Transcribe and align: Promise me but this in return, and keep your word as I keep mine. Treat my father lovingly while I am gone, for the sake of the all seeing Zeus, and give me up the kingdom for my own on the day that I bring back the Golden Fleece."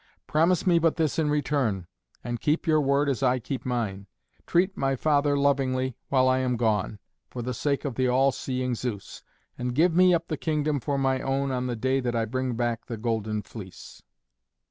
Promise 0.25 0.65
me 0.65 0.79
but 0.79 0.95
this 0.95 1.19
in 1.19 1.29
return, 1.29 1.85
and 2.23 2.39
keep 2.41 2.65
your 2.65 2.81
word 2.81 3.07
as 3.07 3.21
I 3.21 3.37
keep 3.37 3.63
mine. 3.67 4.07
Treat 4.47 4.75
my 4.75 4.95
father 4.95 5.37
lovingly 5.37 5.95
while 6.09 6.27
I 6.27 6.39
am 6.39 6.57
gone, 6.57 6.97
for 7.29 7.43
the 7.43 7.53
sake 7.53 7.85
of 7.85 7.93
the 7.93 8.07
all 8.07 8.31
seeing 8.31 8.73
Zeus, 8.73 9.21
and 9.59 9.75
give 9.75 9.93
me 9.95 10.11
up 10.11 10.27
the 10.27 10.37
kingdom 10.37 10.79
for 10.79 10.97
my 10.97 11.21
own 11.21 11.51
on 11.51 11.67
the 11.67 11.75
day 11.75 11.99
that 11.99 12.15
I 12.15 12.25
bring 12.25 12.55
back 12.55 12.87
the 12.87 12.97
Golden 12.97 13.43
Fleece." 13.43 14.01